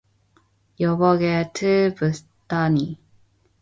[0.79, 2.97] 여보게 또 붓다니